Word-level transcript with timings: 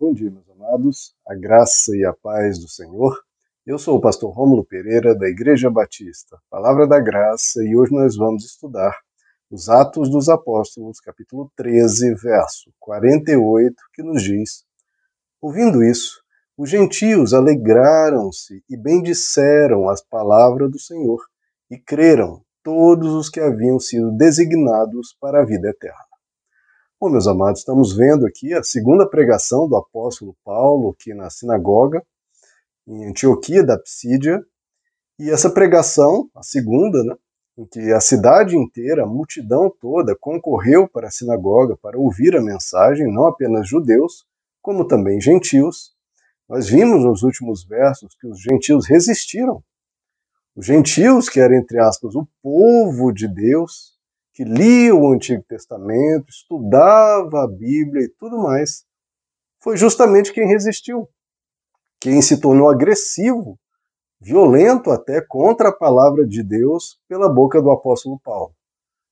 Bom 0.00 0.14
dia, 0.14 0.30
meus 0.30 0.48
amados, 0.48 1.14
a 1.28 1.34
graça 1.34 1.94
e 1.94 2.06
a 2.06 2.14
paz 2.14 2.58
do 2.58 2.66
Senhor. 2.66 3.14
Eu 3.66 3.78
sou 3.78 3.98
o 3.98 4.00
pastor 4.00 4.32
Rômulo 4.32 4.64
Pereira, 4.64 5.14
da 5.14 5.28
Igreja 5.28 5.68
Batista, 5.68 6.38
Palavra 6.48 6.88
da 6.88 6.98
Graça, 6.98 7.62
e 7.62 7.76
hoje 7.76 7.92
nós 7.92 8.16
vamos 8.16 8.46
estudar 8.46 8.96
os 9.50 9.68
Atos 9.68 10.10
dos 10.10 10.30
Apóstolos, 10.30 11.00
capítulo 11.00 11.52
13, 11.54 12.14
verso 12.14 12.72
48, 12.78 13.74
que 13.92 14.02
nos 14.02 14.22
diz: 14.22 14.64
Ouvindo 15.38 15.84
isso, 15.84 16.22
os 16.56 16.70
gentios 16.70 17.34
alegraram-se 17.34 18.64
e 18.70 18.78
bendisseram 18.78 19.86
as 19.86 20.00
palavras 20.00 20.70
do 20.70 20.78
Senhor, 20.78 21.20
e 21.70 21.78
creram 21.78 22.42
todos 22.62 23.12
os 23.12 23.28
que 23.28 23.38
haviam 23.38 23.78
sido 23.78 24.10
designados 24.12 25.14
para 25.20 25.42
a 25.42 25.44
vida 25.44 25.68
eterna. 25.68 26.09
Bom, 27.02 27.08
meus 27.08 27.26
amados, 27.26 27.60
estamos 27.60 27.96
vendo 27.96 28.26
aqui 28.26 28.52
a 28.52 28.62
segunda 28.62 29.08
pregação 29.08 29.66
do 29.66 29.74
apóstolo 29.74 30.36
Paulo 30.44 30.90
aqui 30.90 31.14
na 31.14 31.30
sinagoga, 31.30 32.04
em 32.86 33.06
Antioquia 33.06 33.64
da 33.64 33.78
Psídia, 33.78 34.44
e 35.18 35.30
essa 35.30 35.48
pregação, 35.48 36.28
a 36.34 36.42
segunda, 36.42 37.02
né, 37.02 37.16
em 37.56 37.64
que 37.64 37.90
a 37.90 38.00
cidade 38.00 38.54
inteira, 38.54 39.04
a 39.04 39.06
multidão 39.06 39.74
toda, 39.80 40.14
concorreu 40.14 40.86
para 40.86 41.08
a 41.08 41.10
sinagoga 41.10 41.74
para 41.74 41.98
ouvir 41.98 42.36
a 42.36 42.42
mensagem, 42.42 43.10
não 43.10 43.24
apenas 43.24 43.66
judeus, 43.66 44.26
como 44.60 44.86
também 44.86 45.18
gentios. 45.18 45.94
Nós 46.46 46.68
vimos 46.68 47.02
nos 47.02 47.22
últimos 47.22 47.64
versos 47.64 48.14
que 48.20 48.26
os 48.26 48.38
gentios 48.38 48.86
resistiram. 48.86 49.64
Os 50.54 50.66
gentios, 50.66 51.30
que 51.30 51.40
eram, 51.40 51.54
entre 51.54 51.78
aspas, 51.80 52.14
o 52.14 52.28
povo 52.42 53.10
de 53.10 53.26
Deus, 53.26 53.98
que 54.40 54.44
lia 54.44 54.94
o 54.94 55.12
Antigo 55.12 55.44
Testamento, 55.46 56.30
estudava 56.30 57.44
a 57.44 57.46
Bíblia 57.46 58.06
e 58.06 58.08
tudo 58.08 58.38
mais, 58.38 58.86
foi 59.62 59.76
justamente 59.76 60.32
quem 60.32 60.48
resistiu, 60.48 61.06
quem 62.00 62.22
se 62.22 62.40
tornou 62.40 62.70
agressivo, 62.70 63.58
violento 64.18 64.90
até 64.90 65.20
contra 65.20 65.68
a 65.68 65.76
palavra 65.76 66.26
de 66.26 66.42
Deus 66.42 66.98
pela 67.06 67.28
boca 67.28 67.60
do 67.60 67.70
apóstolo 67.70 68.18
Paulo. 68.24 68.54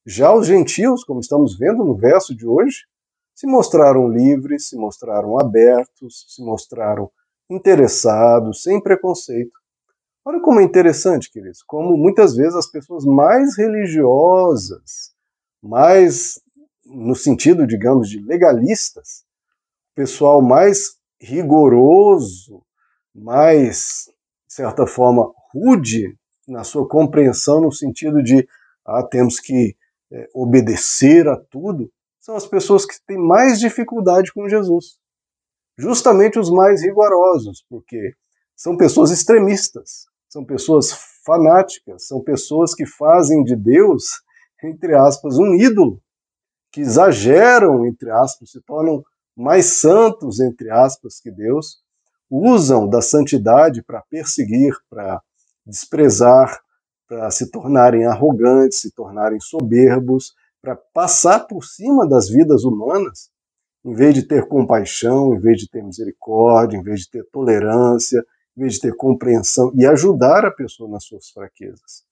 Já 0.06 0.32
os 0.32 0.46
gentios, 0.46 1.04
como 1.04 1.20
estamos 1.20 1.58
vendo 1.58 1.84
no 1.84 1.94
verso 1.94 2.34
de 2.34 2.46
hoje, 2.46 2.86
se 3.34 3.46
mostraram 3.46 4.08
livres, 4.08 4.70
se 4.70 4.78
mostraram 4.78 5.38
abertos, 5.38 6.24
se 6.26 6.42
mostraram 6.42 7.10
interessados, 7.50 8.62
sem 8.62 8.82
preconceito. 8.82 9.52
Olha 10.24 10.40
como 10.40 10.60
é 10.60 10.64
interessante, 10.64 11.30
queridos, 11.30 11.62
como 11.62 11.98
muitas 11.98 12.34
vezes 12.34 12.54
as 12.54 12.66
pessoas 12.66 13.04
mais 13.04 13.58
religiosas, 13.58 15.17
mais 15.62 16.40
no 16.84 17.14
sentido, 17.14 17.66
digamos, 17.66 18.08
de 18.08 18.18
legalistas, 18.20 19.24
pessoal 19.94 20.40
mais 20.40 20.96
rigoroso, 21.20 22.62
mais, 23.14 24.10
de 24.46 24.54
certa 24.54 24.86
forma, 24.86 25.30
rude 25.52 26.16
na 26.46 26.64
sua 26.64 26.88
compreensão, 26.88 27.60
no 27.60 27.72
sentido 27.72 28.22
de 28.22 28.46
ah, 28.86 29.02
temos 29.02 29.38
que 29.38 29.76
é, 30.10 30.28
obedecer 30.32 31.28
a 31.28 31.36
tudo, 31.36 31.90
são 32.18 32.36
as 32.36 32.46
pessoas 32.46 32.86
que 32.86 32.94
têm 33.06 33.18
mais 33.18 33.58
dificuldade 33.58 34.32
com 34.32 34.48
Jesus. 34.48 34.98
Justamente 35.76 36.38
os 36.38 36.50
mais 36.50 36.82
rigorosos, 36.82 37.64
porque 37.68 38.14
são 38.56 38.76
pessoas 38.76 39.10
extremistas, 39.10 40.06
são 40.28 40.44
pessoas 40.44 40.92
fanáticas, 41.24 42.06
são 42.06 42.22
pessoas 42.22 42.74
que 42.74 42.86
fazem 42.86 43.44
de 43.44 43.54
Deus 43.54 44.22
entre 44.66 44.94
aspas, 44.94 45.38
um 45.38 45.54
ídolo, 45.54 46.00
que 46.70 46.80
exageram, 46.80 47.86
entre 47.86 48.10
aspas, 48.10 48.50
se 48.50 48.60
tornam 48.60 49.02
mais 49.36 49.78
santos, 49.78 50.40
entre 50.40 50.70
aspas, 50.70 51.20
que 51.20 51.30
Deus, 51.30 51.78
usam 52.30 52.88
da 52.88 53.00
santidade 53.00 53.82
para 53.82 54.02
perseguir, 54.02 54.74
para 54.90 55.22
desprezar, 55.64 56.60
para 57.08 57.30
se 57.30 57.50
tornarem 57.50 58.04
arrogantes, 58.04 58.80
se 58.80 58.90
tornarem 58.90 59.40
soberbos, 59.40 60.34
para 60.60 60.76
passar 60.76 61.46
por 61.46 61.64
cima 61.64 62.06
das 62.06 62.28
vidas 62.28 62.64
humanas, 62.64 63.30
em 63.84 63.94
vez 63.94 64.14
de 64.14 64.24
ter 64.24 64.46
compaixão, 64.48 65.34
em 65.34 65.40
vez 65.40 65.58
de 65.58 65.70
ter 65.70 65.82
misericórdia, 65.82 66.76
em 66.76 66.82
vez 66.82 67.00
de 67.00 67.10
ter 67.10 67.24
tolerância, 67.30 68.22
em 68.56 68.62
vez 68.62 68.74
de 68.74 68.80
ter 68.80 68.96
compreensão 68.96 69.72
e 69.74 69.86
ajudar 69.86 70.44
a 70.44 70.50
pessoa 70.50 70.90
nas 70.90 71.04
suas 71.04 71.30
fraquezas 71.30 72.07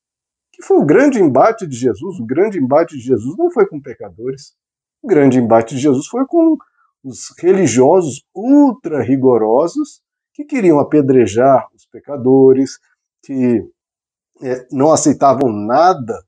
que 0.56 0.62
foi 0.62 0.78
o 0.78 0.87
grande 0.87 1.21
embate 1.21 1.67
de 1.67 1.77
Jesus. 1.77 2.19
O 2.19 2.25
grande 2.25 2.59
embate 2.59 2.97
de 2.97 3.03
Jesus 3.03 3.37
não 3.37 3.50
foi 3.50 3.67
com 3.67 3.78
pecadores. 3.78 4.55
O 5.03 5.06
grande 5.06 5.39
embate 5.39 5.75
de 5.75 5.83
Jesus 5.83 6.06
foi 6.06 6.25
com 6.27 6.56
os 7.05 7.31
religiosos 7.39 8.25
ultra 8.34 9.03
rigorosos 9.03 10.00
que 10.33 10.47
queriam 10.47 10.81
apedrejar 10.81 11.69
os 11.75 11.84
pecadores, 11.87 12.78
que 13.22 13.62
é, 14.43 14.67
não 14.72 14.93
aceitavam 14.93 15.53
nada 15.53 16.25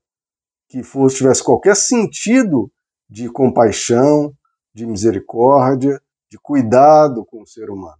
que 0.67 0.83
fosse 0.83 1.17
tivesse 1.17 1.43
qualquer 1.43 1.75
sentido 1.75 2.71
de 3.09 3.31
compaixão, 3.31 4.31
de 4.75 4.85
misericórdia, 4.85 5.99
de 6.29 6.37
cuidado 6.37 7.25
com 7.25 7.41
o 7.41 7.47
ser 7.47 7.71
humano. 7.71 7.97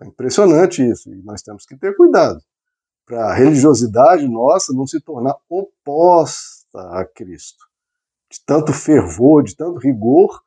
É 0.00 0.06
impressionante 0.08 0.82
isso, 0.82 1.08
e 1.14 1.22
nós 1.22 1.40
temos 1.40 1.64
que 1.64 1.76
ter 1.76 1.94
cuidado 1.94 2.42
para 3.06 3.26
a 3.26 3.34
religiosidade 3.34 4.28
nossa 4.28 4.72
não 4.72 4.86
se 4.86 5.00
tornar 5.00 5.36
oposta 5.48 6.80
a 6.92 7.04
Cristo. 7.04 7.64
De 8.30 8.40
tanto 8.44 8.72
fervor, 8.72 9.42
de 9.42 9.56
tanto 9.56 9.78
rigor, 9.78 10.40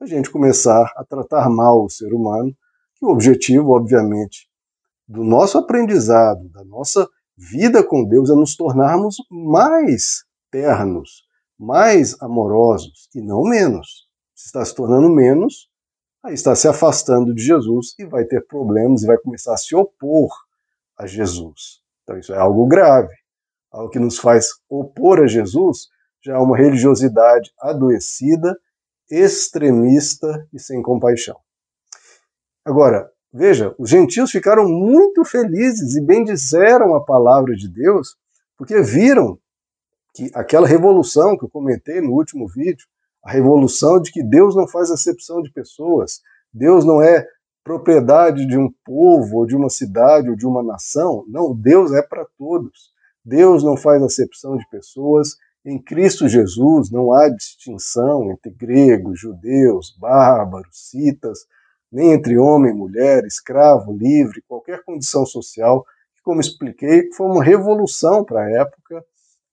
a 0.00 0.06
gente 0.06 0.30
começar 0.30 0.92
a 0.96 1.04
tratar 1.04 1.48
mal 1.48 1.84
o 1.84 1.90
ser 1.90 2.12
humano, 2.12 2.54
que 2.94 3.04
o 3.04 3.08
objetivo, 3.08 3.70
obviamente, 3.70 4.48
do 5.06 5.24
nosso 5.24 5.58
aprendizado, 5.58 6.48
da 6.50 6.64
nossa 6.64 7.08
vida 7.36 7.82
com 7.82 8.04
Deus 8.04 8.30
é 8.30 8.34
nos 8.34 8.56
tornarmos 8.56 9.16
mais 9.30 10.24
ternos, 10.50 11.24
mais 11.58 12.20
amorosos 12.20 13.08
e 13.14 13.20
não 13.20 13.42
menos. 13.42 14.08
Se 14.34 14.46
está 14.46 14.64
se 14.64 14.74
tornando 14.74 15.08
menos, 15.08 15.68
aí 16.22 16.34
está 16.34 16.54
se 16.54 16.68
afastando 16.68 17.34
de 17.34 17.42
Jesus 17.42 17.94
e 17.98 18.04
vai 18.04 18.24
ter 18.24 18.46
problemas 18.46 19.02
e 19.02 19.06
vai 19.06 19.18
começar 19.18 19.54
a 19.54 19.58
se 19.58 19.74
opor 19.74 20.30
a 20.96 21.06
Jesus. 21.06 21.80
Então 22.10 22.18
isso 22.18 22.34
é 22.34 22.38
algo 22.38 22.66
grave, 22.66 23.14
algo 23.70 23.88
que 23.88 24.00
nos 24.00 24.18
faz 24.18 24.48
opor 24.68 25.20
a 25.20 25.28
Jesus, 25.28 25.86
já 26.20 26.34
é 26.34 26.38
uma 26.38 26.56
religiosidade 26.56 27.52
adoecida, 27.60 28.58
extremista 29.08 30.44
e 30.52 30.58
sem 30.58 30.82
compaixão. 30.82 31.36
Agora, 32.64 33.08
veja, 33.32 33.72
os 33.78 33.88
gentios 33.88 34.32
ficaram 34.32 34.68
muito 34.68 35.24
felizes 35.24 35.94
e 35.94 36.04
bendizeram 36.04 36.96
a 36.96 37.04
palavra 37.04 37.54
de 37.54 37.68
Deus, 37.68 38.16
porque 38.56 38.82
viram 38.82 39.38
que 40.12 40.32
aquela 40.34 40.66
revolução 40.66 41.38
que 41.38 41.44
eu 41.44 41.48
comentei 41.48 42.00
no 42.00 42.10
último 42.10 42.48
vídeo, 42.48 42.88
a 43.22 43.30
revolução 43.30 44.02
de 44.02 44.10
que 44.10 44.24
Deus 44.24 44.56
não 44.56 44.66
faz 44.66 44.90
acepção 44.90 45.40
de 45.42 45.52
pessoas, 45.52 46.20
Deus 46.52 46.84
não 46.84 47.00
é 47.00 47.24
propriedade 47.70 48.46
de 48.46 48.58
um 48.58 48.68
povo, 48.84 49.38
ou 49.38 49.46
de 49.46 49.54
uma 49.54 49.70
cidade, 49.70 50.28
ou 50.28 50.34
de 50.34 50.44
uma 50.44 50.60
nação. 50.60 51.24
Não, 51.28 51.54
Deus 51.54 51.92
é 51.92 52.02
para 52.02 52.26
todos. 52.36 52.90
Deus 53.24 53.62
não 53.62 53.76
faz 53.76 54.02
acepção 54.02 54.56
de 54.56 54.68
pessoas. 54.68 55.36
Em 55.64 55.80
Cristo 55.80 56.28
Jesus 56.28 56.90
não 56.90 57.12
há 57.12 57.28
distinção 57.28 58.32
entre 58.32 58.50
gregos, 58.50 59.20
judeus, 59.20 59.96
bárbaros, 59.96 60.90
citas, 60.90 61.46
nem 61.92 62.10
entre 62.12 62.36
homem, 62.36 62.74
mulher, 62.74 63.24
escravo, 63.24 63.96
livre, 63.96 64.42
qualquer 64.48 64.82
condição 64.82 65.24
social, 65.24 65.84
como 66.24 66.40
expliquei, 66.40 67.08
foi 67.12 67.26
uma 67.28 67.44
revolução 67.44 68.24
para 68.24 68.42
a 68.42 68.50
época, 68.50 69.04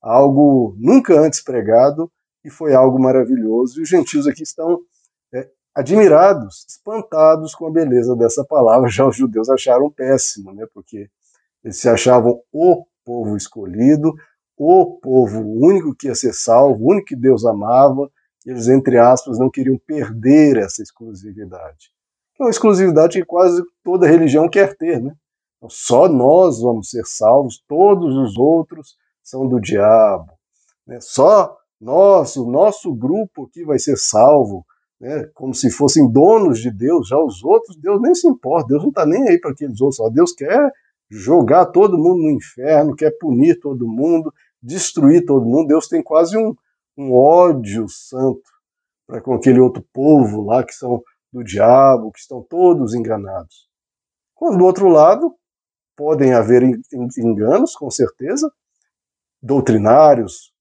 algo 0.02 0.76
nunca 0.80 1.20
antes 1.20 1.44
pregado, 1.44 2.12
e 2.44 2.50
foi 2.50 2.74
algo 2.74 3.00
maravilhoso. 3.00 3.80
E 3.80 3.84
os 3.84 3.90
gentios 3.90 4.26
aqui 4.26 4.42
estão 4.42 4.80
é, 5.32 5.48
admirados, 5.78 6.66
espantados 6.68 7.54
com 7.54 7.68
a 7.68 7.72
beleza 7.72 8.16
dessa 8.16 8.44
palavra. 8.44 8.90
Já 8.90 9.08
os 9.08 9.16
judeus 9.16 9.48
acharam 9.48 9.92
péssimo, 9.92 10.52
né? 10.52 10.66
porque 10.74 11.08
eles 11.64 11.80
se 11.80 11.88
achavam 11.88 12.42
o 12.52 12.84
povo 13.06 13.38
escolhido, 13.38 14.12
o 14.58 15.00
povo 15.00 15.40
único 15.40 15.96
que 15.96 16.08
ia 16.08 16.16
ser 16.16 16.34
salvo, 16.34 16.84
o 16.84 16.92
único 16.94 17.06
que 17.06 17.16
Deus 17.16 17.46
amava, 17.46 18.10
eles, 18.44 18.68
entre 18.68 18.98
aspas, 18.98 19.38
não 19.38 19.52
queriam 19.52 19.78
perder 19.86 20.58
essa 20.58 20.82
exclusividade. 20.82 21.92
É 22.40 22.44
uma 22.44 22.50
exclusividade 22.50 23.20
que 23.20 23.26
quase 23.26 23.62
toda 23.84 24.08
religião 24.08 24.50
quer 24.50 24.76
ter, 24.76 25.00
né? 25.00 25.14
Então, 25.58 25.70
só 25.70 26.08
nós 26.08 26.60
vamos 26.60 26.90
ser 26.90 27.06
salvos, 27.06 27.64
todos 27.68 28.16
os 28.16 28.36
outros 28.38 28.96
são 29.24 29.48
do 29.48 29.60
diabo. 29.60 30.32
Né? 30.88 31.00
Só 31.02 31.56
nós, 31.80 32.36
o 32.36 32.50
nosso 32.50 32.94
grupo 32.96 33.46
aqui 33.46 33.64
vai 33.64 33.78
ser 33.78 33.98
salvo, 33.98 34.66
né, 35.00 35.30
como 35.34 35.54
se 35.54 35.70
fossem 35.70 36.12
donos 36.12 36.60
de 36.60 36.72
Deus, 36.72 37.08
já 37.08 37.18
os 37.18 37.44
outros, 37.44 37.78
Deus 37.78 38.02
nem 38.02 38.16
se 38.16 38.28
importa, 38.28 38.70
Deus 38.70 38.82
não 38.82 38.90
está 38.90 39.06
nem 39.06 39.28
aí 39.28 39.40
para 39.40 39.52
aqueles 39.52 39.80
outros, 39.80 40.00
ó, 40.00 40.10
Deus 40.10 40.34
quer 40.34 40.72
jogar 41.10 41.68
todo 41.68 41.98
mundo 41.98 42.24
no 42.24 42.32
inferno, 42.32 42.96
quer 42.96 43.12
punir 43.12 43.60
todo 43.60 43.88
mundo, 43.88 44.34
destruir 44.62 45.26
todo 45.26 45.46
mundo, 45.46 45.68
Deus 45.68 45.88
tem 45.88 46.02
quase 46.02 46.38
um, 46.38 46.56
um 46.98 47.14
ódio 47.14 47.88
santo 47.88 48.42
para 49.06 49.22
com 49.22 49.34
aquele 49.36 49.60
outro 49.60 49.86
povo 49.94 50.44
lá, 50.44 50.64
que 50.64 50.74
são 50.74 51.02
do 51.32 51.44
diabo, 51.44 52.12
que 52.12 52.20
estão 52.20 52.42
todos 52.42 52.94
enganados. 52.94 53.68
Quando 54.36 54.58
do 54.58 54.66
outro 54.66 54.90
lado, 54.90 55.34
podem 55.96 56.34
haver 56.34 56.64
enganos, 57.18 57.74
com 57.76 57.90
certeza, 57.90 58.52
doutrinários, 59.42 60.52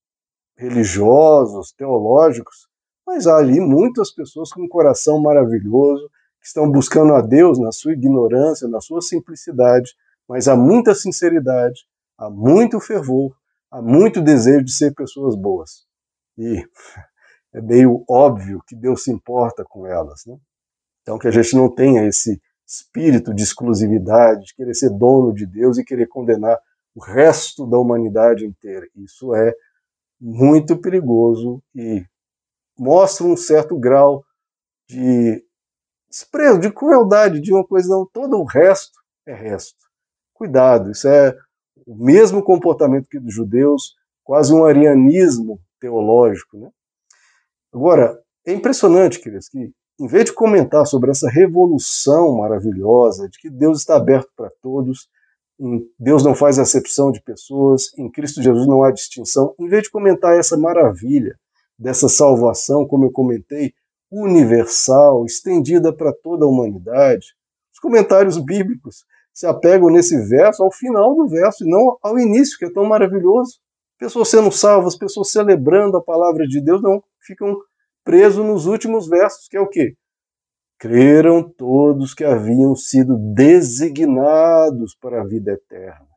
religiosos, 0.57 1.71
teológicos, 1.73 2.66
mas 3.07 3.25
há 3.25 3.37
ali 3.37 3.61
muitas 3.61 4.11
pessoas 4.11 4.51
com 4.51 4.63
um 4.63 4.67
coração 4.67 5.21
maravilhoso, 5.21 6.09
que 6.41 6.47
estão 6.47 6.69
buscando 6.69 7.13
a 7.13 7.21
Deus 7.21 7.57
na 7.57 7.71
sua 7.71 7.93
ignorância, 7.93 8.67
na 8.67 8.81
sua 8.81 9.01
simplicidade, 9.01 9.93
mas 10.27 10.49
há 10.49 10.57
muita 10.57 10.93
sinceridade, 10.93 11.79
há 12.17 12.29
muito 12.29 12.81
fervor, 12.81 13.33
há 13.71 13.81
muito 13.81 14.21
desejo 14.21 14.65
de 14.65 14.73
ser 14.73 14.93
pessoas 14.93 15.37
boas. 15.37 15.85
E 16.37 16.61
é 17.55 17.61
meio 17.61 18.03
óbvio 18.09 18.61
que 18.67 18.75
Deus 18.75 19.05
se 19.05 19.11
importa 19.11 19.63
com 19.63 19.87
elas. 19.87 20.25
Né? 20.27 20.37
Então, 21.01 21.17
que 21.17 21.29
a 21.29 21.31
gente 21.31 21.55
não 21.55 21.73
tenha 21.73 22.05
esse 22.05 22.41
espírito 22.67 23.33
de 23.33 23.41
exclusividade, 23.41 24.47
de 24.47 24.53
querer 24.53 24.73
ser 24.73 24.89
dono 24.89 25.33
de 25.33 25.45
Deus 25.45 25.77
e 25.77 25.85
querer 25.85 26.07
condenar 26.07 26.59
o 26.93 27.01
resto 27.01 27.65
da 27.65 27.79
humanidade 27.79 28.45
inteira. 28.45 28.85
Isso 28.97 29.33
é 29.33 29.53
muito 30.19 30.77
perigoso 30.77 31.63
e 31.73 32.03
mostra 32.77 33.25
um 33.25 33.35
certo 33.35 33.77
grau 33.77 34.23
de 34.87 35.43
desprezo, 36.09 36.59
de 36.59 36.71
crueldade, 36.71 37.41
de 37.41 37.53
uma 37.53 37.65
coisa 37.65 37.89
não, 37.89 38.05
todo 38.05 38.37
o 38.37 38.45
resto 38.45 38.99
é 39.25 39.33
resto. 39.33 39.75
Cuidado, 40.33 40.91
isso 40.91 41.07
é 41.07 41.35
o 41.85 41.95
mesmo 41.95 42.43
comportamento 42.43 43.07
que 43.09 43.19
dos 43.19 43.33
judeus, 43.33 43.95
quase 44.23 44.53
um 44.53 44.65
arianismo 44.65 45.59
teológico. 45.79 46.57
Né? 46.57 46.69
Agora, 47.73 48.19
é 48.45 48.53
impressionante, 48.53 49.19
queridos, 49.19 49.49
que 49.49 49.71
em 49.99 50.07
vez 50.07 50.25
de 50.25 50.33
comentar 50.33 50.85
sobre 50.85 51.09
essa 51.09 51.29
revolução 51.29 52.37
maravilhosa, 52.37 53.27
de 53.27 53.37
que 53.39 53.49
Deus 53.49 53.79
está 53.79 53.95
aberto 53.97 54.29
para 54.35 54.51
todos, 54.61 55.09
Deus 55.97 56.23
não 56.23 56.35
faz 56.35 56.59
acepção 56.59 57.11
de 57.11 57.21
pessoas, 57.21 57.91
em 57.97 58.09
Cristo 58.09 58.43
Jesus 58.43 58.67
não 58.67 58.83
há 58.83 58.91
distinção, 58.91 59.55
em 59.59 59.67
vez 59.67 59.83
de 59.83 59.89
comentar 59.89 60.37
essa 60.37 60.55
maravilha 60.55 61.37
dessa 61.77 62.07
salvação, 62.09 62.87
como 62.87 63.05
eu 63.05 63.11
comentei, 63.11 63.73
universal, 64.11 65.25
estendida 65.25 65.93
para 65.93 66.13
toda 66.13 66.45
a 66.45 66.47
humanidade, 66.47 67.35
os 67.73 67.79
comentários 67.79 68.37
bíblicos 68.37 69.05
se 69.33 69.45
apegam 69.45 69.89
nesse 69.91 70.17
verso 70.27 70.63
ao 70.63 70.71
final 70.71 71.15
do 71.15 71.27
verso 71.27 71.63
e 71.63 71.69
não 71.69 71.97
ao 72.01 72.17
início, 72.17 72.57
que 72.57 72.65
é 72.65 72.73
tão 72.73 72.85
maravilhoso. 72.85 73.59
Pessoas 73.99 74.29
sendo 74.29 74.51
salvas, 74.51 74.97
pessoas 74.97 75.31
celebrando 75.31 75.97
a 75.97 76.03
palavra 76.03 76.47
de 76.47 76.59
Deus, 76.59 76.81
não 76.81 77.03
ficam 77.21 77.55
presos 78.03 78.43
nos 78.43 78.65
últimos 78.65 79.07
versos, 79.07 79.47
que 79.47 79.57
é 79.57 79.59
o 79.59 79.67
quê? 79.67 79.95
Creram 80.79 81.43
todos 81.43 82.13
que 82.13 82.23
haviam 82.23 82.75
sido 82.75 83.17
designados 83.35 84.95
para 84.95 85.21
a 85.21 85.25
vida 85.25 85.51
eterna. 85.51 86.07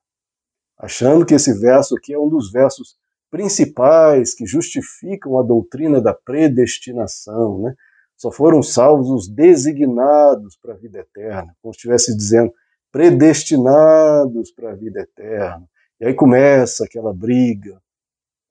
Achando 0.79 1.27
que 1.27 1.35
esse 1.35 1.53
verso 1.59 1.97
aqui 1.97 2.15
é 2.15 2.19
um 2.19 2.29
dos 2.29 2.51
versos 2.51 2.97
principais 3.31 4.35
que 4.35 4.44
justificam 4.47 5.38
a 5.38 5.43
doutrina 5.43 6.00
da 6.00 6.12
predestinação, 6.12 7.62
né? 7.62 7.75
Só 8.17 8.31
foram 8.31 8.62
salvos 8.62 9.09
os 9.09 9.29
designados 9.29 10.56
para 10.61 10.75
a 10.75 10.77
vida 10.77 10.99
eterna, 10.99 11.56
como 11.62 11.73
se 11.73 11.79
estivesse 11.79 12.15
dizendo 12.15 12.53
predestinados 12.93 14.50
para 14.50 14.73
a 14.73 14.75
vida 14.75 15.00
eterna. 15.00 15.67
E 15.99 16.06
aí 16.06 16.15
começa 16.15 16.85
aquela 16.85 17.15
briga 17.15 17.81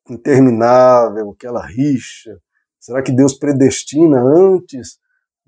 interminável, 0.10 1.32
aquela 1.32 1.64
rixa. 1.64 2.40
Será 2.80 3.04
que 3.04 3.12
Deus 3.12 3.34
predestina 3.34 4.20
antes 4.22 4.98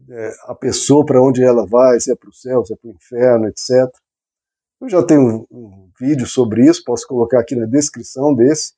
é, 0.09 0.31
a 0.45 0.55
pessoa 0.55 1.05
para 1.05 1.21
onde 1.21 1.43
ela 1.43 1.65
vai, 1.65 1.99
se 1.99 2.11
é 2.11 2.15
para 2.15 2.29
o 2.29 2.33
céu, 2.33 2.65
se 2.65 2.73
é 2.73 2.75
para 2.75 2.89
o 2.89 2.93
inferno, 2.93 3.47
etc. 3.47 3.89
Eu 4.81 4.89
já 4.89 5.03
tenho 5.03 5.21
um, 5.21 5.45
um 5.51 5.89
vídeo 5.99 6.27
sobre 6.27 6.67
isso, 6.67 6.83
posso 6.83 7.07
colocar 7.07 7.39
aqui 7.39 7.55
na 7.55 7.65
descrição 7.65 8.33
desse, 8.33 8.73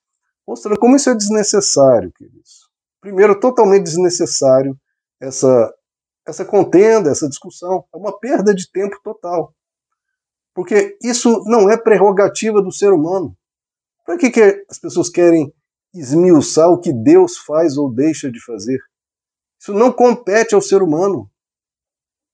mostrando 0.48 0.80
como 0.80 0.96
isso 0.96 1.10
é 1.10 1.16
desnecessário, 1.16 2.12
queridos. 2.14 2.70
Primeiro, 3.02 3.40
totalmente 3.40 3.84
desnecessário 3.84 4.78
essa, 5.22 5.74
essa 6.28 6.46
contenda, 6.46 7.10
essa 7.10 7.28
discussão. 7.28 7.86
É 7.94 7.98
uma 7.98 8.18
perda 8.18 8.54
de 8.54 8.70
tempo 8.72 9.00
total. 9.04 9.54
Porque 10.54 10.98
isso 11.02 11.44
não 11.46 11.70
é 11.70 11.78
prerrogativa 11.78 12.62
do 12.62 12.72
ser 12.72 12.94
humano. 12.94 13.36
Para 14.06 14.18
que, 14.18 14.30
que 14.30 14.66
as 14.70 14.78
pessoas 14.78 15.10
querem 15.10 15.54
esmiuçar 15.94 16.70
o 16.70 16.80
que 16.80 16.92
Deus 16.92 17.38
faz 17.38 17.78
ou 17.78 17.92
deixa 17.92 18.32
de 18.32 18.44
fazer? 18.44 18.80
Isso 19.60 19.74
não 19.74 19.92
compete 19.92 20.54
ao 20.54 20.62
ser 20.62 20.82
humano. 20.82 21.30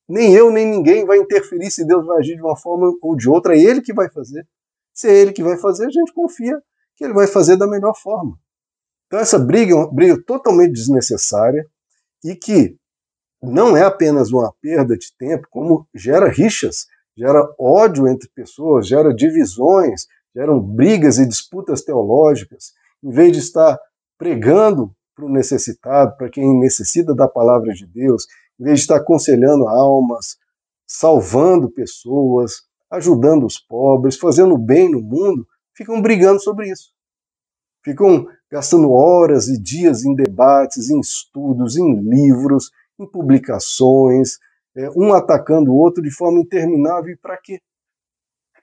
Nem 0.08 0.34
eu, 0.34 0.52
nem 0.52 0.66
ninguém 0.66 1.06
vai 1.06 1.20
interferir 1.20 1.70
se 1.70 1.86
Deus 1.86 2.06
vai 2.06 2.18
agir 2.18 2.36
de 2.36 2.42
uma 2.42 2.58
forma 2.58 2.92
ou 3.02 3.16
de 3.16 3.30
outra. 3.30 3.56
É 3.56 3.60
Ele 3.60 3.82
que 3.82 3.94
vai 3.94 4.10
fazer. 4.10 4.48
Se 4.94 5.08
é 5.08 5.14
Ele 5.14 5.32
que 5.32 5.44
vai 5.44 5.58
fazer, 5.58 5.86
a 5.86 5.92
gente 5.92 6.12
confia 6.14 6.60
que 7.00 7.06
Ele 7.06 7.14
vai 7.14 7.28
fazer 7.28 7.56
da 7.56 7.66
melhor 7.66 7.96
forma. 7.96 8.38
Então, 9.08 9.20
essa 9.20 9.40
briga 9.40 9.72
é 9.72 9.76
uma 9.76 9.92
briga 9.92 10.22
totalmente 10.22 10.74
desnecessária 10.74 11.66
e 12.24 12.36
que 12.36 12.76
não 13.42 13.76
é 13.76 13.84
apenas 13.84 14.34
uma 14.34 14.54
perda 14.62 14.98
de 14.98 15.16
tempo, 15.18 15.48
como 15.50 15.88
gera 15.96 16.28
rixas, 16.28 16.88
gera 17.18 17.42
ódio 17.58 18.06
entre 18.06 18.30
pessoas, 18.36 18.86
gera 18.86 19.16
divisões, 19.16 20.08
geram 20.36 20.60
brigas 20.60 21.18
e 21.18 21.26
disputas 21.26 21.82
teológicas. 21.82 22.74
Em 23.02 23.12
vez 23.12 23.32
de 23.32 23.40
estar 23.40 23.80
pregando 24.18 24.94
para 25.16 25.26
o 25.26 25.32
necessitado, 25.32 26.18
para 26.18 26.30
quem 26.30 26.60
necessita 26.60 27.16
da 27.16 27.30
palavra 27.30 27.74
de 27.74 27.88
Deus, 27.88 28.28
em 28.60 28.66
vez 28.66 28.80
de 28.80 28.82
estar 28.82 28.98
aconselhando 28.98 29.70
almas, 29.70 30.38
salvando 30.86 31.72
pessoas, 31.72 32.64
ajudando 32.92 33.46
os 33.46 33.58
pobres, 33.58 34.18
fazendo 34.18 34.58
bem 34.58 34.92
no 34.92 35.02
mundo, 35.02 35.48
ficam 35.80 36.02
brigando 36.02 36.42
sobre 36.42 36.70
isso. 36.70 36.92
Ficam 37.84 38.28
gastando 38.52 38.92
horas 38.92 39.48
e 39.48 39.58
dias 39.58 40.04
em 40.04 40.14
debates, 40.14 40.90
em 40.90 41.00
estudos, 41.00 41.78
em 41.78 42.02
livros, 42.02 42.70
em 43.00 43.10
publicações, 43.10 44.38
é, 44.76 44.90
um 44.90 45.14
atacando 45.14 45.72
o 45.72 45.78
outro 45.78 46.04
de 46.04 46.12
forma 46.12 46.42
interminável. 46.42 47.14
E 47.14 47.16
para 47.16 47.38
quê? 47.38 47.62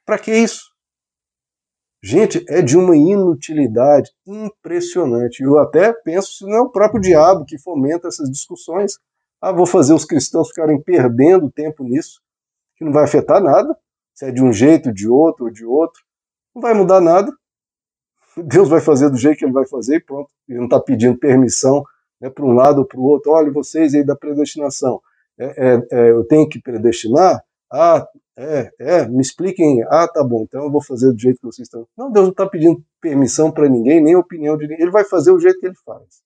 Para 0.04 0.18
que 0.18 0.30
isso? 0.30 0.70
Gente, 2.02 2.44
é 2.50 2.60
de 2.60 2.76
uma 2.76 2.94
inutilidade 2.94 4.10
impressionante. 4.26 5.42
Eu 5.42 5.58
até 5.58 5.94
penso 5.94 6.32
se 6.32 6.44
não 6.44 6.54
é 6.54 6.60
o 6.60 6.70
próprio 6.70 7.00
diabo 7.00 7.46
que 7.46 7.58
fomenta 7.58 8.08
essas 8.08 8.30
discussões. 8.30 8.98
Ah, 9.40 9.52
vou 9.52 9.66
fazer 9.66 9.94
os 9.94 10.04
cristãos 10.04 10.48
ficarem 10.48 10.80
perdendo 10.82 11.50
tempo 11.50 11.82
nisso, 11.82 12.20
que 12.76 12.84
não 12.84 12.92
vai 12.92 13.04
afetar 13.04 13.42
nada, 13.42 13.76
se 14.14 14.26
é 14.26 14.30
de 14.30 14.42
um 14.42 14.52
jeito, 14.52 14.92
de 14.92 15.08
outro 15.08 15.46
ou 15.46 15.50
de 15.50 15.64
outro. 15.64 16.05
Não 16.56 16.62
vai 16.62 16.72
mudar 16.72 17.02
nada. 17.02 17.30
Deus 18.34 18.66
vai 18.66 18.80
fazer 18.80 19.10
do 19.10 19.18
jeito 19.18 19.36
que 19.38 19.44
ele 19.44 19.52
vai 19.52 19.66
fazer 19.66 19.96
e 19.96 20.00
pronto. 20.00 20.30
Ele 20.48 20.56
não 20.56 20.64
está 20.64 20.80
pedindo 20.80 21.18
permissão 21.18 21.84
né, 22.18 22.30
para 22.30 22.46
um 22.46 22.52
lado 22.52 22.78
ou 22.78 22.86
para 22.86 22.98
o 22.98 23.02
outro. 23.02 23.32
Olha, 23.32 23.52
vocês 23.52 23.94
aí 23.94 24.02
da 24.02 24.16
predestinação, 24.16 25.02
é, 25.38 25.44
é, 25.44 25.86
é, 25.92 26.10
eu 26.12 26.24
tenho 26.24 26.48
que 26.48 26.58
predestinar? 26.58 27.44
Ah, 27.70 28.08
é, 28.38 28.70
é, 28.78 29.06
me 29.06 29.20
expliquem. 29.20 29.82
Ah, 29.90 30.08
tá 30.08 30.24
bom, 30.24 30.44
então 30.44 30.64
eu 30.64 30.72
vou 30.72 30.82
fazer 30.82 31.12
do 31.12 31.18
jeito 31.18 31.36
que 31.36 31.46
vocês 31.46 31.66
estão. 31.66 31.86
Não, 31.94 32.10
Deus 32.10 32.24
não 32.24 32.32
está 32.32 32.46
pedindo 32.46 32.82
permissão 33.02 33.52
para 33.52 33.68
ninguém, 33.68 34.02
nem 34.02 34.16
opinião 34.16 34.56
de 34.56 34.66
ninguém. 34.66 34.80
Ele 34.80 34.90
vai 34.90 35.04
fazer 35.04 35.32
o 35.32 35.38
jeito 35.38 35.60
que 35.60 35.66
ele 35.66 35.76
faz. 35.84 36.22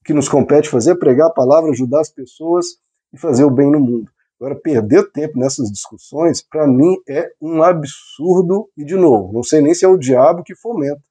O 0.00 0.04
que 0.06 0.14
nos 0.14 0.30
compete 0.30 0.70
fazer 0.70 0.92
é 0.92 0.96
pregar 0.96 1.26
a 1.26 1.34
palavra, 1.34 1.70
ajudar 1.70 2.00
as 2.00 2.10
pessoas 2.10 2.78
e 3.12 3.18
fazer 3.18 3.44
o 3.44 3.50
bem 3.50 3.70
no 3.70 3.80
mundo. 3.80 4.10
Agora, 4.40 4.60
perder 4.60 5.10
tempo 5.12 5.38
nessas 5.38 5.70
discussões, 5.70 6.42
para 6.42 6.66
mim, 6.66 6.96
é 7.08 7.30
um 7.40 7.62
absurdo. 7.62 8.68
E, 8.76 8.84
de 8.84 8.96
novo, 8.96 9.32
não 9.32 9.42
sei 9.42 9.60
nem 9.60 9.74
se 9.74 9.84
é 9.84 9.88
o 9.88 9.96
diabo 9.96 10.42
que 10.42 10.54
fomenta 10.54 11.02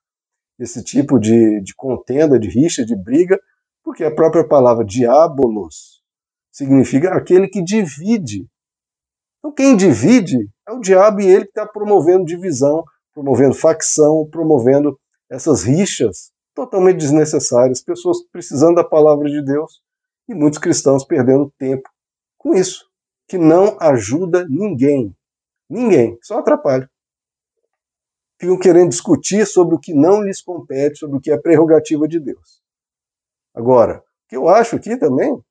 esse 0.60 0.84
tipo 0.84 1.20
de, 1.20 1.62
de 1.62 1.74
contenda, 1.76 2.40
de 2.40 2.48
rixa, 2.48 2.86
de 2.86 2.96
briga, 2.96 3.40
porque 3.84 4.04
a 4.04 4.14
própria 4.14 4.48
palavra 4.48 4.86
diabolos 4.86 6.02
significa 6.52 7.10
aquele 7.10 7.48
que 7.48 7.62
divide 7.64 8.48
então, 9.44 9.52
quem 9.52 9.76
divide 9.76 10.50
é 10.66 10.72
o 10.72 10.80
diabo 10.80 11.20
e 11.20 11.26
ele 11.26 11.44
que 11.44 11.50
está 11.50 11.66
promovendo 11.66 12.24
divisão, 12.24 12.86
promovendo 13.14 13.54
facção, 13.54 14.26
promovendo 14.32 14.98
essas 15.30 15.64
rixas 15.64 16.32
totalmente 16.56 17.00
desnecessárias, 17.00 17.84
pessoas 17.84 18.24
precisando 18.32 18.76
da 18.76 18.86
palavra 18.86 19.30
de 19.30 19.44
Deus 19.44 19.82
e 20.30 20.34
muitos 20.34 20.60
cristãos 20.60 21.04
perdendo 21.04 21.54
tempo 21.58 21.90
com 22.38 22.54
isso, 22.54 22.86
que 23.28 23.38
não 23.38 23.78
ajuda 23.80 24.46
ninguém. 24.48 25.16
Ninguém, 25.70 26.18
só 26.22 26.40
atrapalha. 26.40 26.90
Ficam 28.40 28.60
querendo 28.60 28.90
discutir 28.90 29.46
sobre 29.46 29.76
o 29.76 29.80
que 29.80 29.94
não 29.94 30.22
lhes 30.22 30.42
compete, 30.42 31.00
sobre 31.00 31.18
o 31.18 31.22
que 31.22 31.32
é 31.32 31.38
prerrogativa 31.38 32.08
de 32.08 32.20
Deus. 32.20 32.62
Agora, 33.54 34.00
o 34.00 34.30
que 34.30 34.36
eu 34.36 34.50
acho 34.50 34.76
aqui 34.76 34.98
também 34.98 35.42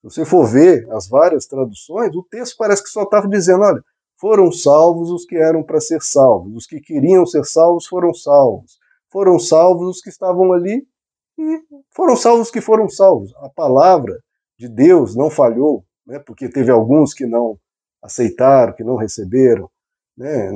se 0.00 0.04
você 0.04 0.24
for 0.24 0.46
ver 0.46 0.88
as 0.92 1.08
várias 1.08 1.46
traduções, 1.46 2.14
o 2.14 2.22
texto 2.22 2.56
parece 2.56 2.82
que 2.84 2.88
só 2.88 3.02
estava 3.02 3.28
dizendo: 3.28 3.64
olha, 3.64 3.82
foram 4.16 4.52
salvos 4.52 5.10
os 5.10 5.24
que 5.24 5.36
eram 5.36 5.62
para 5.62 5.80
ser 5.80 6.00
salvos, 6.00 6.54
os 6.54 6.66
que 6.66 6.80
queriam 6.80 7.26
ser 7.26 7.44
salvos 7.44 7.86
foram 7.86 8.14
salvos, 8.14 8.78
foram 9.10 9.38
salvos 9.40 9.88
os 9.88 10.00
que 10.00 10.08
estavam 10.08 10.52
ali 10.52 10.86
e 11.36 11.60
foram 11.90 12.14
salvos 12.14 12.46
os 12.46 12.50
que 12.52 12.60
foram 12.60 12.88
salvos. 12.88 13.34
A 13.38 13.48
palavra 13.48 14.16
de 14.56 14.68
Deus 14.68 15.16
não 15.16 15.30
falhou, 15.30 15.84
né, 16.08 16.18
porque 16.18 16.48
teve 16.48 16.70
alguns 16.70 17.12
que 17.12 17.26
não 17.26 17.58
aceitaram, 18.02 18.74
que 18.74 18.82
não 18.82 18.96
receberam. 18.96 19.70
Né, 20.16 20.50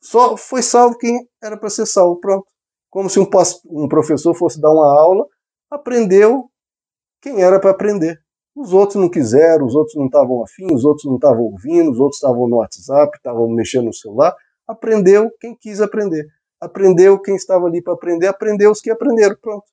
só 0.00 0.36
foi 0.36 0.62
salvo 0.62 0.98
quem 0.98 1.28
era 1.42 1.56
para 1.56 1.70
ser 1.70 1.86
salvo, 1.86 2.18
pronto. 2.18 2.46
Como 2.90 3.10
se 3.10 3.20
um, 3.20 3.28
um 3.66 3.88
professor 3.88 4.34
fosse 4.34 4.60
dar 4.60 4.72
uma 4.72 5.00
aula, 5.00 5.26
aprendeu 5.70 6.50
quem 7.20 7.42
era 7.42 7.60
para 7.60 7.70
aprender. 7.70 8.18
Os 8.56 8.72
outros 8.72 9.00
não 9.00 9.10
quiseram, 9.10 9.66
os 9.66 9.74
outros 9.74 9.96
não 9.96 10.06
estavam 10.06 10.42
afim, 10.42 10.72
os 10.72 10.84
outros 10.84 11.04
não 11.06 11.16
estavam 11.16 11.42
ouvindo, 11.42 11.90
os 11.90 11.98
outros 11.98 12.16
estavam 12.18 12.48
no 12.48 12.58
WhatsApp, 12.58 13.16
estavam 13.16 13.48
mexendo 13.48 13.86
no 13.86 13.94
celular. 13.94 14.34
Aprendeu 14.66 15.30
quem 15.40 15.56
quis 15.56 15.80
aprender. 15.80 16.24
Aprendeu 16.60 17.20
quem 17.20 17.34
estava 17.34 17.66
ali 17.66 17.82
para 17.82 17.94
aprender, 17.94 18.28
aprendeu 18.28 18.70
os 18.70 18.80
que 18.80 18.90
aprenderam. 18.90 19.36
Pronto. 19.40 19.64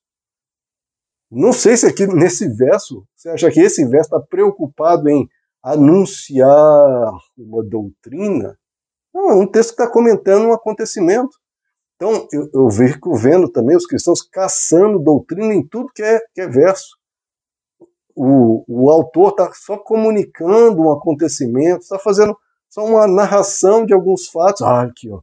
Não 1.31 1.53
sei 1.53 1.77
se 1.77 1.85
aqui 1.87 2.05
nesse 2.07 2.47
verso, 2.49 3.05
você 3.15 3.29
acha 3.29 3.51
que 3.51 3.59
esse 3.59 3.85
verso 3.85 4.15
está 4.15 4.19
preocupado 4.19 5.09
em 5.09 5.27
anunciar 5.63 7.11
uma 7.37 7.63
doutrina? 7.63 8.57
Não, 9.13 9.29
é 9.29 9.35
um 9.35 9.47
texto 9.47 9.75
que 9.75 9.81
está 9.81 9.91
comentando 9.91 10.47
um 10.47 10.53
acontecimento. 10.53 11.37
Então, 11.95 12.27
eu, 12.31 12.49
eu 12.53 12.69
fico 12.69 13.15
vendo 13.15 13.47
também 13.49 13.77
os 13.77 13.85
cristãos 13.85 14.21
caçando 14.21 14.99
doutrina 14.99 15.53
em 15.53 15.65
tudo 15.65 15.91
que 15.93 16.01
é, 16.01 16.19
que 16.33 16.41
é 16.41 16.47
verso 16.47 17.01
o, 18.15 18.63
o 18.67 18.89
autor 18.89 19.29
está 19.29 19.51
só 19.53 19.77
comunicando 19.77 20.81
um 20.81 20.91
acontecimento, 20.91 21.81
está 21.81 21.99
fazendo 21.99 22.37
só 22.69 22.85
uma 22.85 23.07
narração 23.07 23.85
de 23.85 23.93
alguns 23.93 24.27
fatos. 24.27 24.61
Ah, 24.61 24.83
aqui, 24.83 25.09
ó. 25.09 25.21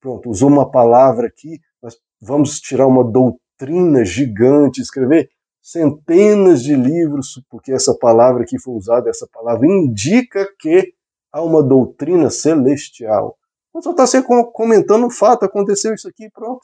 Pronto, 0.00 0.30
usou 0.30 0.48
uma 0.48 0.70
palavra 0.70 1.26
aqui, 1.26 1.60
nós 1.82 1.96
vamos 2.20 2.58
tirar 2.60 2.86
uma 2.86 3.04
doutrina 3.04 4.04
gigante, 4.04 4.80
escrever 4.80 5.30
centenas 5.62 6.62
de 6.62 6.74
livros, 6.74 7.42
porque 7.50 7.72
essa 7.72 7.94
palavra 7.94 8.44
que 8.44 8.58
foi 8.58 8.74
usada, 8.74 9.10
essa 9.10 9.28
palavra 9.32 9.66
indica 9.66 10.48
que 10.58 10.94
há 11.32 11.42
uma 11.42 11.62
doutrina 11.62 12.30
celestial. 12.30 13.38
Então 13.70 13.82
só 13.82 14.04
está 14.04 14.22
comentando 14.52 15.06
um 15.06 15.10
fato, 15.10 15.44
aconteceu 15.44 15.94
isso 15.94 16.08
aqui, 16.08 16.28
pronto. 16.30 16.62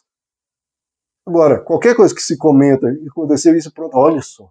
Agora, 1.26 1.60
qualquer 1.60 1.94
coisa 1.96 2.14
que 2.14 2.22
se 2.22 2.36
comenta, 2.38 2.86
aconteceu 3.10 3.56
isso, 3.56 3.72
pronto, 3.72 3.96
olha 3.96 4.22
só, 4.22 4.48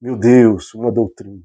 meu 0.00 0.16
Deus, 0.16 0.74
uma 0.74 0.90
doutrina. 0.90 1.42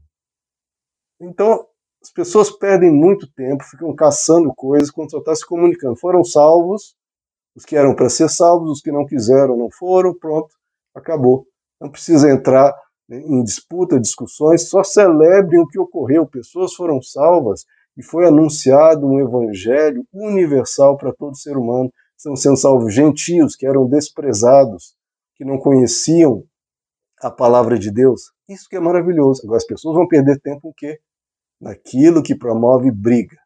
Então, 1.19 1.67
as 2.01 2.11
pessoas 2.11 2.49
perdem 2.49 2.91
muito 2.91 3.31
tempo, 3.31 3.63
ficam 3.63 3.95
caçando 3.95 4.51
coisas 4.55 4.89
quando 4.89 5.11
só 5.11 5.19
está 5.19 5.35
se 5.35 5.45
comunicando. 5.45 5.95
Foram 5.95 6.23
salvos, 6.23 6.95
os 7.55 7.63
que 7.63 7.75
eram 7.75 7.95
para 7.95 8.09
ser 8.09 8.27
salvos, 8.27 8.71
os 8.71 8.81
que 8.81 8.91
não 8.91 9.05
quiseram 9.05 9.55
não 9.55 9.69
foram, 9.69 10.17
pronto, 10.17 10.55
acabou. 10.95 11.45
Não 11.81 11.89
precisa 11.89 12.29
entrar 12.29 12.71
em 13.09 13.43
disputa, 13.43 13.99
discussões, 13.99 14.69
só 14.69 14.83
celebrem 14.83 15.59
o 15.59 15.67
que 15.67 15.79
ocorreu. 15.79 16.27
Pessoas 16.27 16.75
foram 16.75 17.01
salvas 17.01 17.65
e 17.97 18.03
foi 18.03 18.27
anunciado 18.27 19.07
um 19.07 19.19
evangelho 19.19 20.05
universal 20.13 20.95
para 20.95 21.11
todo 21.11 21.35
ser 21.35 21.57
humano. 21.57 21.91
Estão 22.15 22.35
sendo 22.35 22.55
salvos 22.55 22.93
gentios 22.93 23.55
que 23.55 23.65
eram 23.65 23.87
desprezados, 23.87 24.95
que 25.35 25.43
não 25.43 25.57
conheciam 25.57 26.43
a 27.19 27.31
palavra 27.31 27.79
de 27.79 27.91
Deus. 27.91 28.31
Isso 28.47 28.69
que 28.69 28.75
é 28.75 28.79
maravilhoso. 28.79 29.41
Agora 29.43 29.57
as 29.57 29.65
pessoas 29.65 29.95
vão 29.95 30.07
perder 30.07 30.39
tempo 30.39 30.69
o 30.69 30.73
quê? 30.73 30.99
Naquilo 31.59 32.21
que 32.21 32.35
promove 32.35 32.91
briga. 32.91 33.37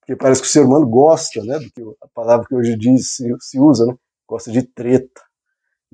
Porque 0.00 0.14
parece 0.14 0.42
que 0.42 0.46
o 0.46 0.50
ser 0.50 0.60
humano 0.60 0.86
gosta, 0.86 1.42
né, 1.42 1.58
do 1.58 1.70
que 1.72 1.82
a 2.02 2.08
palavra 2.14 2.46
que 2.46 2.54
hoje 2.54 2.76
diz 2.76 3.14
se, 3.16 3.24
se 3.40 3.58
usa, 3.58 3.86
né? 3.86 3.94
Gosta 4.28 4.52
de 4.52 4.62
treta. 4.62 5.20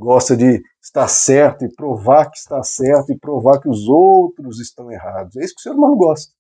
Gosta 0.00 0.35
de 0.35 0.62
estar 0.83 1.07
certo 1.09 1.62
e 1.62 1.75
provar 1.75 2.30
que 2.30 2.38
está 2.38 2.62
certo 2.62 3.12
e 3.12 3.19
provar 3.19 3.61
que 3.61 3.69
os 3.69 3.87
outros 3.87 4.59
estão 4.59 4.90
errados. 4.90 5.37
É 5.37 5.45
isso 5.45 5.54
que 5.54 5.61
o 5.61 5.62
ser 5.62 5.76
humano 5.76 5.95
gosta. 5.95 6.33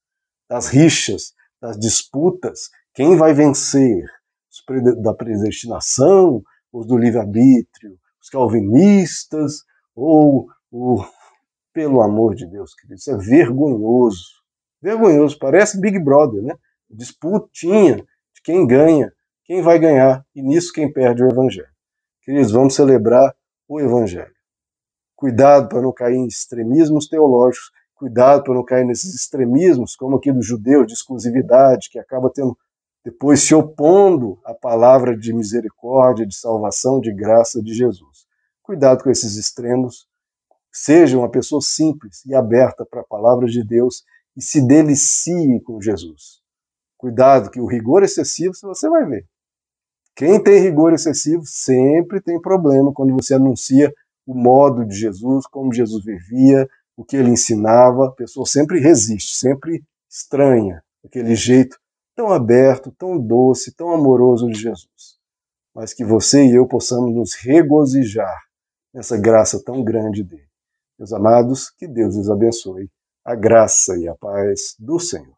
Das 0.48 0.68
rixas, 0.68 1.34
das 1.60 1.78
disputas, 1.78 2.70
quem 2.94 3.18
vai 3.18 3.34
vencer? 3.34 4.02
Os 4.50 5.02
da 5.02 5.12
predestinação, 5.12 6.42
os 6.72 6.86
do 6.86 6.96
livre-arbítrio, 6.96 7.98
os 8.20 8.30
calvinistas, 8.30 9.62
ou 9.94 10.48
o, 10.70 11.04
pelo 11.70 12.00
amor 12.00 12.34
de 12.34 12.46
Deus, 12.46 12.74
querido, 12.74 12.94
isso 12.94 13.10
é 13.10 13.16
vergonhoso. 13.18 14.40
Vergonhoso, 14.80 15.38
parece 15.38 15.78
Big 15.78 15.98
Brother, 15.98 16.42
né? 16.42 16.54
Disputinha 16.88 17.96
de 17.96 18.42
quem 18.42 18.66
ganha, 18.66 19.12
quem 19.44 19.60
vai 19.60 19.78
ganhar, 19.78 20.24
e 20.34 20.42
nisso 20.42 20.72
quem 20.72 20.90
perde 20.90 21.22
o 21.22 21.28
Evangelho. 21.28 21.68
Queridos, 22.22 22.52
vamos 22.52 22.74
celebrar 22.74 23.34
o 23.70 23.80
Evangelho. 23.80 24.34
Cuidado 25.16 25.68
para 25.68 25.80
não 25.80 25.92
cair 25.92 26.16
em 26.16 26.26
extremismos 26.26 27.06
teológicos, 27.08 27.70
cuidado 27.94 28.42
para 28.42 28.54
não 28.54 28.64
cair 28.64 28.84
nesses 28.84 29.14
extremismos, 29.14 29.94
como 29.94 30.16
aqui 30.16 30.32
do 30.32 30.42
judeu, 30.42 30.84
de 30.84 30.92
exclusividade, 30.92 31.88
que 31.90 31.98
acaba 31.98 32.30
tendo 32.30 32.56
depois 33.02 33.40
se 33.40 33.54
opondo 33.54 34.38
à 34.44 34.52
palavra 34.52 35.16
de 35.16 35.32
misericórdia, 35.32 36.26
de 36.26 36.34
salvação, 36.34 37.00
de 37.00 37.10
graça 37.14 37.62
de 37.62 37.72
Jesus. 37.72 38.26
Cuidado 38.62 39.02
com 39.02 39.10
esses 39.10 39.36
extremos, 39.36 40.06
Seja 40.72 41.18
uma 41.18 41.30
pessoa 41.30 41.60
simples 41.60 42.24
e 42.24 42.34
aberta 42.34 42.86
para 42.86 43.00
a 43.00 43.04
palavra 43.04 43.46
de 43.46 43.64
Deus 43.64 44.04
e 44.36 44.42
se 44.42 44.64
delicie 44.64 45.60
com 45.62 45.80
Jesus. 45.80 46.40
Cuidado 46.96 47.50
que 47.50 47.60
o 47.60 47.66
rigor 47.66 48.04
excessivo 48.04 48.54
você 48.54 48.88
vai 48.88 49.04
ver. 49.04 49.26
Quem 50.14 50.42
tem 50.42 50.60
rigor 50.60 50.92
excessivo 50.92 51.42
sempre 51.46 52.20
tem 52.20 52.40
problema 52.40 52.92
quando 52.92 53.14
você 53.14 53.34
anuncia 53.34 53.92
o 54.26 54.34
modo 54.34 54.84
de 54.84 54.94
Jesus, 54.94 55.46
como 55.46 55.72
Jesus 55.72 56.04
vivia, 56.04 56.68
o 56.96 57.04
que 57.04 57.16
ele 57.16 57.30
ensinava. 57.30 58.06
A 58.06 58.12
pessoa 58.12 58.46
sempre 58.46 58.78
resiste, 58.80 59.36
sempre 59.36 59.82
estranha 60.08 60.82
aquele 61.04 61.34
jeito 61.34 61.78
tão 62.14 62.28
aberto, 62.28 62.92
tão 62.98 63.18
doce, 63.18 63.74
tão 63.74 63.90
amoroso 63.90 64.48
de 64.50 64.58
Jesus. 64.58 65.18
Mas 65.74 65.94
que 65.94 66.04
você 66.04 66.44
e 66.44 66.54
eu 66.54 66.66
possamos 66.66 67.14
nos 67.14 67.34
regozijar 67.34 68.38
nessa 68.92 69.16
graça 69.16 69.62
tão 69.64 69.82
grande 69.82 70.22
dele. 70.22 70.48
Meus 70.98 71.12
amados, 71.12 71.70
que 71.70 71.88
Deus 71.88 72.16
os 72.16 72.28
abençoe. 72.28 72.90
A 73.24 73.34
graça 73.34 73.96
e 73.96 74.08
a 74.08 74.14
paz 74.14 74.74
do 74.78 74.98
Senhor. 74.98 75.34